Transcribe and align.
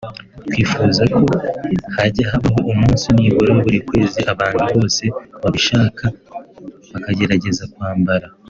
twifuza 0.47 1.01
ko 1.11 1.17
mu 1.25 1.35
hajya 1.95 2.23
habaho 2.31 2.59
umunsi 2.73 3.07
nibura 3.15 3.51
buri 3.61 3.79
kwezi 3.87 4.19
abantu 4.33 4.61
bose 4.73 5.03
babishaka 5.41 6.05
bakagerageza 6.91 7.63
kwambara 7.73 8.27